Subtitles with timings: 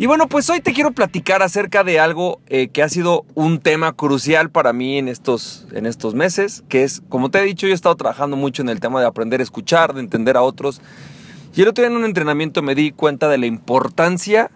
[0.00, 3.58] Y bueno, pues hoy te quiero platicar acerca de algo eh, que ha sido un
[3.58, 7.66] tema crucial para mí en estos, en estos meses, que es, como te he dicho,
[7.66, 10.42] yo he estado trabajando mucho en el tema de aprender a escuchar, de entender a
[10.42, 10.80] otros.
[11.56, 14.52] Y el otro día en un entrenamiento me di cuenta de la importancia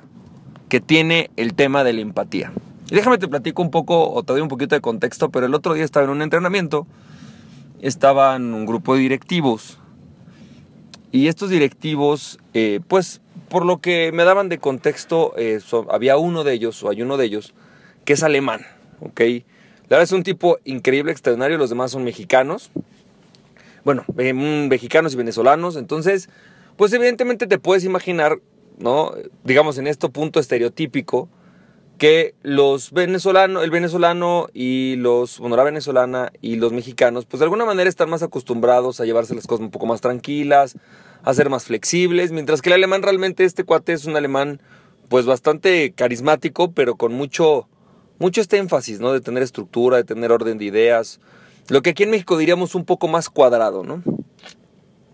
[0.68, 2.52] que tiene el tema de la empatía.
[2.88, 5.54] Y déjame te platico un poco o te doy un poquito de contexto, pero el
[5.54, 6.86] otro día estaba en un entrenamiento,
[7.80, 9.80] estaban un grupo de directivos
[11.12, 13.20] y estos directivos, eh, pues
[13.52, 17.18] por lo que me daban de contexto, eh, había uno de ellos, o hay uno
[17.18, 17.52] de ellos,
[18.06, 18.62] que es alemán,
[19.00, 19.20] ¿ok?
[19.20, 22.70] La verdad es un tipo increíble, extraordinario, los demás son mexicanos.
[23.84, 26.30] Bueno, eh, mexicanos y venezolanos, entonces,
[26.78, 28.38] pues evidentemente te puedes imaginar,
[28.78, 29.12] ¿no?
[29.44, 31.28] Digamos en este punto estereotípico,
[31.98, 37.44] que los venezolanos, el venezolano y los, bueno, la venezolana y los mexicanos, pues de
[37.44, 40.76] alguna manera están más acostumbrados a llevarse las cosas un poco más tranquilas,
[41.22, 44.60] a ser más flexibles, mientras que el alemán realmente este cuate es un alemán
[45.08, 47.68] pues bastante carismático, pero con mucho
[48.18, 49.12] mucho este énfasis, ¿no?
[49.12, 51.20] De tener estructura, de tener orden de ideas,
[51.68, 54.02] lo que aquí en México diríamos un poco más cuadrado, ¿no?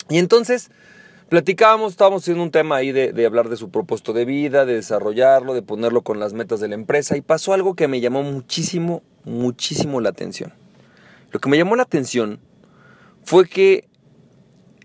[0.08, 0.70] Y entonces
[1.28, 5.54] platicábamos, estábamos haciendo un tema ahí de, hablar de su propósito de vida, de desarrollarlo,
[5.54, 9.02] de ponerlo con las metas de la empresa y pasó algo que me llamó muchísimo,
[9.24, 10.52] muchísimo la atención.
[11.30, 12.40] Lo que me llamó la atención
[13.24, 13.88] fue que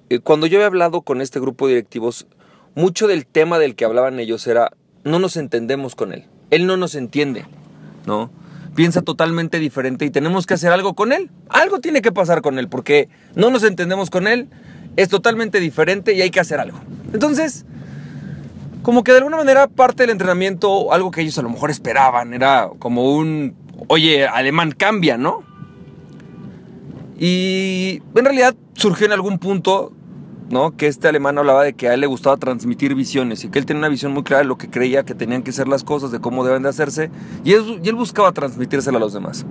[0.09, 2.27] eh, cuando yo he hablado con este grupo de directivos,
[2.75, 4.71] mucho del tema del que hablaban ellos era,
[5.03, 7.45] no nos entendemos con él, él no nos entiende,
[8.05, 8.31] ¿no?
[8.75, 12.57] Piensa totalmente diferente y tenemos que hacer algo con él, algo tiene que pasar con
[12.57, 14.49] él, porque no nos entendemos con él,
[14.95, 16.79] es totalmente diferente y hay que hacer algo.
[17.13, 17.65] Entonces,
[18.83, 22.33] como que de alguna manera parte del entrenamiento, algo que ellos a lo mejor esperaban,
[22.33, 23.55] era como un,
[23.87, 25.43] oye, alemán cambia, ¿no?
[27.17, 29.93] Y en realidad surgió en algún punto,
[30.49, 30.75] ¿no?
[30.75, 33.65] Que este alemán hablaba de que a él le gustaba transmitir visiones y que él
[33.65, 36.11] tenía una visión muy clara de lo que creía que tenían que ser las cosas,
[36.11, 37.09] de cómo deben de hacerse,
[37.45, 39.45] y él, buscaba transmitírsela a los demás.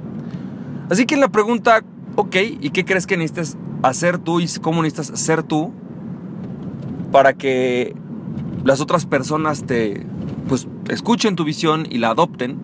[0.90, 1.82] Así que en la pregunta,
[2.16, 5.72] ok, ¿y qué crees que necesitas hacer tú y cómo necesitas ser tú
[7.10, 7.94] para que
[8.64, 10.06] las otras personas te,
[10.48, 12.58] pues, escuchen tu visión y la adopten?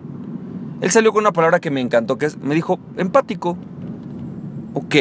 [0.81, 3.57] Él salió con una palabra que me encantó, que es, me dijo, empático.
[4.73, 4.95] Ok,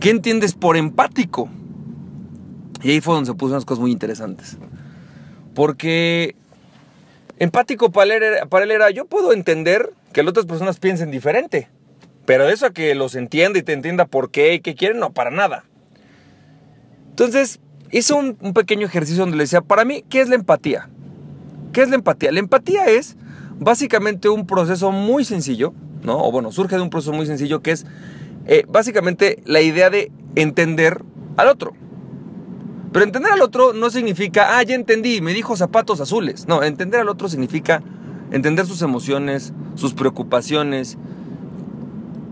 [0.00, 1.48] ¿qué entiendes por empático?
[2.82, 4.58] Y ahí fue donde se puso unas cosas muy interesantes.
[5.54, 6.36] Porque
[7.38, 11.10] empático para él, era, para él era, yo puedo entender que las otras personas piensen
[11.10, 11.68] diferente,
[12.26, 15.30] pero eso que los entienda y te entienda por qué y qué quieren, no, para
[15.30, 15.64] nada.
[17.10, 17.60] Entonces,
[18.14, 20.90] un, un pequeño ejercicio donde le decía, para mí, ¿qué es la empatía?
[21.72, 22.32] ¿Qué es la empatía?
[22.32, 23.16] La empatía es
[23.58, 25.72] básicamente un proceso muy sencillo,
[26.02, 26.18] ¿no?
[26.18, 27.86] O bueno, surge de un proceso muy sencillo que es
[28.46, 31.02] eh, básicamente la idea de entender
[31.36, 31.74] al otro.
[32.92, 36.46] Pero entender al otro no significa, ah, ya entendí, me dijo zapatos azules.
[36.48, 37.82] No, entender al otro significa
[38.30, 40.98] entender sus emociones, sus preocupaciones,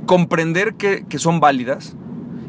[0.06, 1.96] comprender que, que son válidas.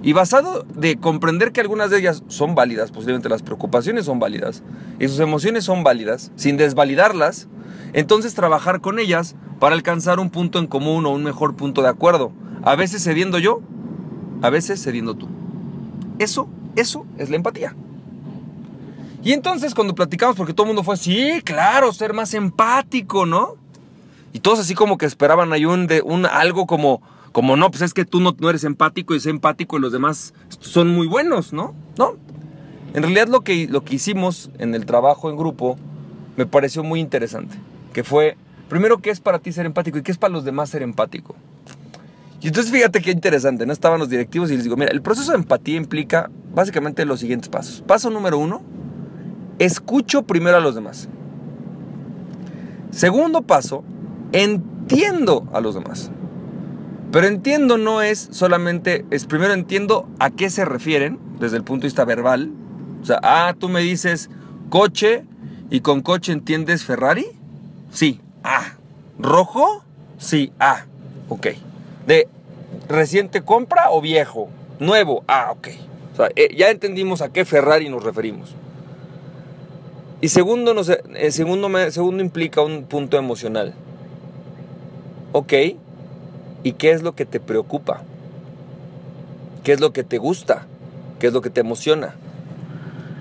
[0.03, 4.61] Y basado de comprender que algunas de ellas son válidas, posiblemente las preocupaciones son válidas
[4.99, 7.47] y sus emociones son válidas, sin desvalidarlas,
[7.93, 11.89] entonces trabajar con ellas para alcanzar un punto en común o un mejor punto de
[11.89, 12.31] acuerdo.
[12.61, 13.61] A veces cediendo yo,
[14.43, 15.27] a veces cediendo tú.
[16.19, 17.75] Eso, eso es la empatía.
[19.23, 23.55] Y entonces cuando platicamos, porque todo el mundo fue, sí, claro, ser más empático, ¿no?
[24.33, 27.01] Y todos así como que esperaban ahí un, de, un algo como,
[27.35, 29.91] como no, pues es que tú no, no eres empático y es empático y los
[29.91, 31.75] demás son muy buenos, ¿no?
[31.97, 32.15] No.
[32.93, 35.75] En realidad lo que, lo que hicimos en el trabajo en grupo
[36.37, 37.57] me pareció muy interesante.
[37.91, 38.37] Que fue,
[38.69, 41.35] primero, ¿qué es para ti ser empático y qué es para los demás ser empático?
[42.39, 43.73] Y entonces fíjate qué interesante, ¿no?
[43.73, 47.49] Estaban los directivos y les digo, mira, el proceso de empatía implica básicamente los siguientes
[47.49, 47.83] pasos.
[47.85, 48.61] Paso número uno,
[49.59, 51.09] escucho primero a los demás.
[52.91, 53.83] Segundo paso,
[54.31, 56.11] entiendo a los demás.
[57.15, 61.83] Pero entiendo no es solamente, es primero entiendo a qué se refieren desde el punto
[61.83, 62.51] de vista verbal.
[63.01, 64.29] O sea, ah, tú me dices
[64.69, 65.23] coche
[65.69, 67.25] y con coche entiendes Ferrari.
[67.89, 68.73] Sí, ah.
[69.17, 69.85] ¿Rojo?
[70.17, 70.87] Sí, ah.
[71.29, 71.47] Ok.
[72.05, 72.27] ¿De
[72.89, 74.49] reciente compra o viejo?
[74.81, 75.23] Nuevo.
[75.25, 75.69] Ah, ok.
[76.35, 78.53] Eh, ya entendimos a qué Ferrari nos referimos.
[80.19, 83.73] Y segundo, no sé, eh, segundo, segundo implica un punto emocional.
[85.31, 85.53] Ok.
[86.65, 88.01] ¿Y qué es lo que te preocupa?
[89.63, 90.67] ¿Qué es lo que te gusta?
[91.19, 92.15] qué es lo que te emociona.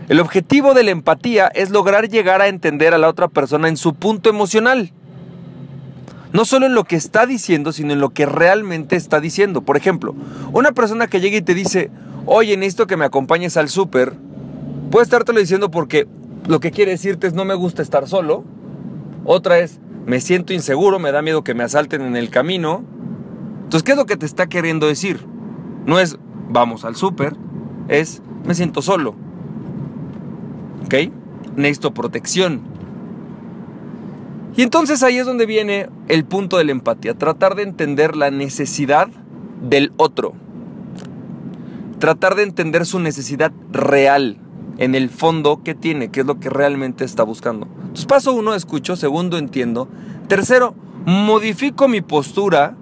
[0.08, 3.76] El objetivo de la empatía es lograr llegar a entender a la otra persona en
[3.76, 4.93] su punto emocional.
[6.32, 9.62] No solo en lo que está diciendo, sino en lo que realmente está diciendo.
[9.62, 10.14] Por ejemplo,
[10.52, 11.90] una persona que llega y te dice,
[12.26, 14.14] oye, necesito que me acompañes al súper,
[14.90, 16.06] puede estártelo diciendo porque
[16.47, 18.44] lo que quiere decirte es no me gusta estar solo.
[19.25, 22.85] Otra es, me siento inseguro, me da miedo que me asalten en el camino.
[23.64, 25.26] Entonces, ¿qué es lo que te está queriendo decir?
[25.87, 26.19] No es
[26.49, 27.37] vamos al súper,
[27.88, 29.14] es me siento solo.
[30.84, 30.94] ¿Ok?
[31.56, 32.62] Necesito protección.
[34.56, 38.31] Y entonces ahí es donde viene el punto de la empatía, tratar de entender la
[38.31, 39.08] necesidad
[39.69, 40.34] del otro.
[41.99, 44.38] Tratar de entender su necesidad real
[44.78, 47.66] en el fondo que tiene, qué es lo que realmente está buscando.
[47.81, 48.96] Entonces, paso uno, escucho.
[48.96, 49.88] Segundo, entiendo.
[50.28, 50.75] Tercero,
[51.06, 52.76] modifico mi postura.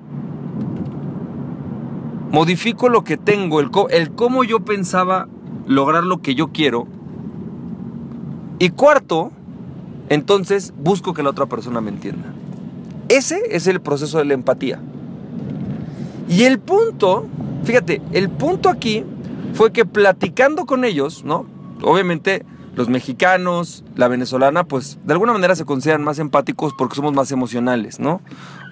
[2.33, 5.29] Modifico lo que tengo, el, el cómo yo pensaba
[5.67, 6.87] lograr lo que yo quiero.
[8.59, 9.31] Y cuarto,
[10.09, 12.33] entonces busco que la otra persona me entienda.
[13.09, 14.81] Ese es el proceso de la empatía.
[16.29, 17.27] Y el punto,
[17.65, 19.05] fíjate, el punto aquí
[19.53, 21.45] fue que platicando con ellos, ¿no?
[21.83, 27.13] Obviamente los mexicanos, la venezolana, pues de alguna manera se consideran más empáticos porque somos
[27.13, 28.23] más emocionales, ¿no?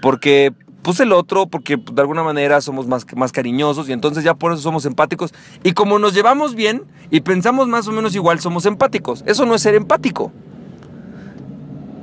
[0.00, 4.34] Porque puse el otro, porque de alguna manera somos más, más cariñosos y entonces ya
[4.34, 5.32] por eso somos empáticos.
[5.62, 9.22] Y como nos llevamos bien y pensamos más o menos igual, somos empáticos.
[9.26, 10.32] Eso no es ser empático.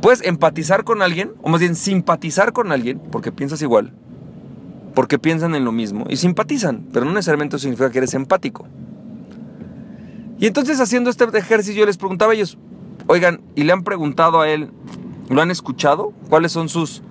[0.02, 3.94] Puedes empatizar con alguien, o más bien simpatizar con alguien, porque piensas igual,
[4.94, 8.68] porque piensan en lo mismo y simpatizan, pero no necesariamente significa que eres empático.
[10.40, 12.60] Y entonces haciendo este ejercicio yo les preguntaba a ellos,
[13.08, 14.70] oigan, ¿y le han preguntado a él,
[15.30, 16.14] lo han escuchado?
[16.30, 17.02] ¿Cuáles son sus,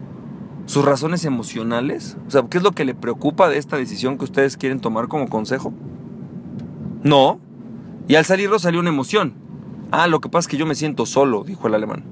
[0.66, 2.16] sus razones emocionales?
[2.26, 5.08] O sea, ¿qué es lo que le preocupa de esta decisión que ustedes quieren tomar
[5.08, 5.72] como consejo?
[7.02, 7.40] No.
[8.08, 9.34] Y al salirlo salió una emoción.
[9.90, 12.04] Ah, lo que pasa es que yo me siento solo, dijo el alemán.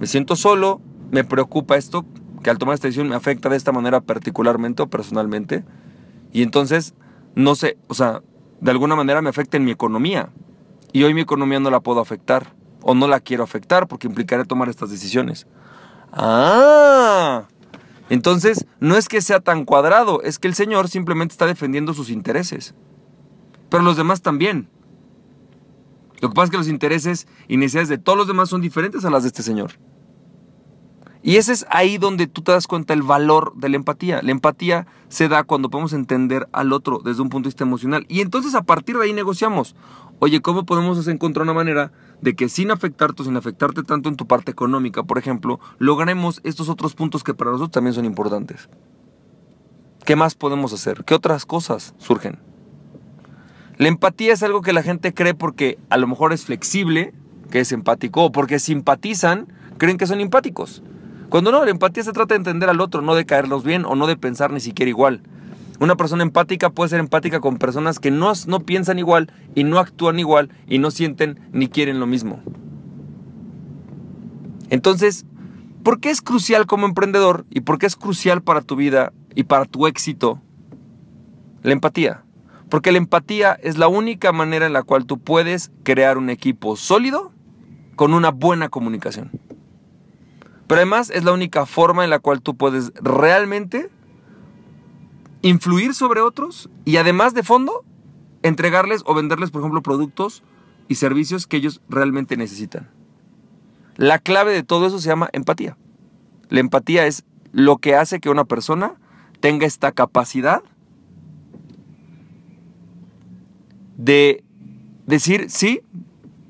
[0.00, 0.80] Me siento solo,
[1.10, 2.04] me preocupa esto,
[2.42, 5.64] que al tomar esta decisión me afecta de esta manera particularmente o personalmente.
[6.32, 6.94] Y entonces,
[7.36, 8.22] no sé, o sea,
[8.60, 10.30] de alguna manera me afecta en mi economía.
[10.92, 12.54] Y hoy mi economía no la puedo afectar.
[12.82, 15.46] O no la quiero afectar porque implicaría tomar estas decisiones.
[16.12, 17.44] Ah.
[18.10, 22.10] Entonces, no es que sea tan cuadrado, es que el Señor simplemente está defendiendo sus
[22.10, 22.74] intereses.
[23.70, 24.68] Pero los demás también.
[26.20, 29.04] Lo que pasa es que los intereses y necesidades de todos los demás son diferentes
[29.04, 29.72] a las de este Señor.
[31.22, 34.20] Y ese es ahí donde tú te das cuenta el valor de la empatía.
[34.22, 38.04] La empatía se da cuando podemos entender al otro desde un punto de vista emocional.
[38.08, 39.76] Y entonces a partir de ahí negociamos.
[40.18, 44.26] Oye, ¿cómo podemos encontrar una manera de que sin afectarte, sin afectarte tanto en tu
[44.26, 48.70] parte económica, por ejemplo, logremos estos otros puntos que para nosotros también son importantes?
[50.06, 51.04] ¿Qué más podemos hacer?
[51.04, 52.38] ¿Qué otras cosas surgen?
[53.76, 57.12] La empatía es algo que la gente cree porque a lo mejor es flexible,
[57.50, 59.48] que es empático, o porque simpatizan,
[59.78, 60.82] creen que son empáticos.
[61.28, 63.96] Cuando no, la empatía se trata de entender al otro, no de caerlos bien o
[63.96, 65.22] no de pensar ni siquiera igual.
[65.82, 69.80] Una persona empática puede ser empática con personas que no, no piensan igual y no
[69.80, 72.40] actúan igual y no sienten ni quieren lo mismo.
[74.70, 75.26] Entonces,
[75.82, 79.42] ¿por qué es crucial como emprendedor y por qué es crucial para tu vida y
[79.42, 80.40] para tu éxito
[81.64, 82.22] la empatía?
[82.68, 86.76] Porque la empatía es la única manera en la cual tú puedes crear un equipo
[86.76, 87.32] sólido
[87.96, 89.32] con una buena comunicación.
[90.68, 93.90] Pero además es la única forma en la cual tú puedes realmente
[95.42, 97.84] influir sobre otros y además de fondo
[98.42, 100.42] entregarles o venderles, por ejemplo, productos
[100.88, 102.90] y servicios que ellos realmente necesitan.
[103.96, 105.76] La clave de todo eso se llama empatía.
[106.48, 108.94] La empatía es lo que hace que una persona
[109.40, 110.62] tenga esta capacidad
[113.96, 114.44] de
[115.06, 115.82] decir, sí,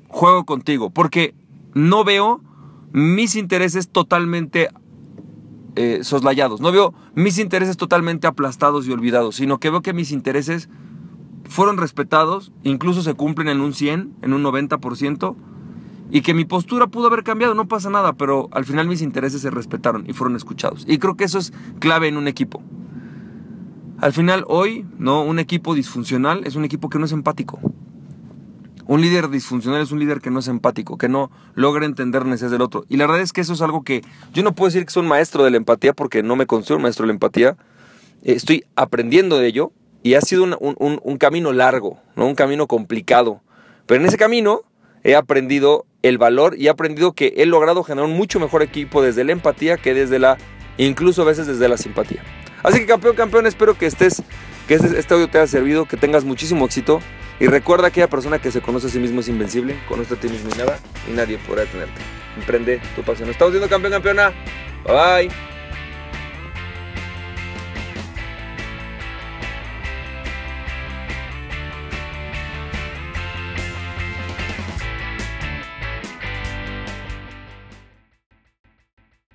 [0.07, 1.35] juego contigo, porque
[1.73, 2.41] no veo
[2.91, 4.69] mis intereses totalmente
[5.75, 10.11] eh, soslayados, no veo mis intereses totalmente aplastados y olvidados, sino que veo que mis
[10.11, 10.69] intereses
[11.45, 15.35] fueron respetados, incluso se cumplen en un 100, en un 90%,
[16.11, 19.41] y que mi postura pudo haber cambiado, no pasa nada, pero al final mis intereses
[19.41, 20.85] se respetaron y fueron escuchados.
[20.87, 22.61] Y creo que eso es clave en un equipo.
[23.99, 25.23] Al final, hoy, ¿no?
[25.23, 27.59] Un equipo disfuncional es un equipo que no es empático.
[28.85, 32.51] Un líder disfuncional es un líder que no es empático, que no logra entender necesidades
[32.51, 32.85] del otro.
[32.89, 34.01] Y la verdad es que eso es algo que
[34.33, 36.77] yo no puedo decir que soy un maestro de la empatía porque no me considero
[36.77, 37.55] un maestro de la empatía.
[38.23, 39.71] Eh, estoy aprendiendo de ello
[40.03, 42.27] y ha sido un, camino largo, ¿no?
[42.27, 43.41] un camino complicado.
[43.85, 44.63] Pero en ese camino
[45.03, 49.01] he aprendido el valor y he aprendido que he logrado generar un mucho mejor equipo
[49.01, 50.37] desde la empatía que desde la,
[50.77, 52.21] incluso a veces desde la simpatía.
[52.63, 54.23] Así que campeón, campeón, espero que estés
[54.67, 57.01] que este, este audio te haya servido, que tengas muchísimo éxito.
[57.39, 60.17] Y recuerda que aquella persona que se conoce a sí mismo es invencible, conoce a
[60.17, 60.79] ti mismo y nada,
[61.09, 61.99] y nadie podrá detenerte.
[62.37, 63.29] Emprende tu pasión.
[63.29, 64.31] Estamos viendo campeón, campeona.
[64.85, 65.52] Bye bye.